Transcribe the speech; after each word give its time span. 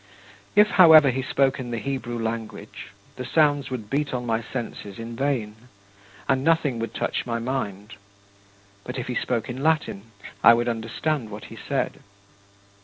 If, 0.55 0.67
however, 0.81 1.11
he 1.11 1.21
spoke 1.21 1.59
in 1.59 1.69
the 1.69 1.77
Hebrew 1.77 2.17
language, 2.17 2.87
the 3.17 3.23
sounds 3.23 3.69
would 3.69 3.87
beat 3.87 4.15
on 4.15 4.25
my 4.25 4.41
senses 4.41 4.97
in 4.97 5.15
vain, 5.15 5.55
and 6.27 6.43
nothing 6.43 6.79
would 6.79 6.95
touch 6.95 7.23
my 7.27 7.37
mind; 7.37 7.93
but 8.83 8.97
if 8.97 9.05
he 9.05 9.13
spoke 9.13 9.47
in 9.47 9.61
Latin, 9.61 10.09
I 10.43 10.55
would 10.55 10.67
understand 10.67 11.29
what 11.29 11.45
he 11.53 11.55
said. 11.55 11.99